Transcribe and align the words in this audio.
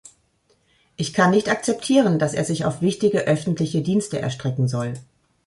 Ich 0.95 1.13
kann 1.13 1.29
nicht 1.29 1.47
akzeptieren, 1.47 2.17
dass 2.17 2.33
er 2.33 2.43
sich 2.43 2.65
auf 2.65 2.81
wichtige 2.81 3.19
öffentliche 3.27 3.83
Dienste 3.83 4.17
erstrecken 4.17 4.67
soll. 4.67 4.95